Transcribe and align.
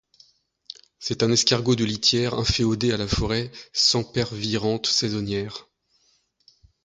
C'est 0.97 1.21
un 1.21 1.31
escargot 1.31 1.75
de 1.75 1.85
litière 1.85 2.33
inféodé 2.33 2.91
à 2.91 2.97
la 2.97 3.07
forêt 3.07 3.51
sempervirente 3.71 4.87
saisonnière. 4.87 5.69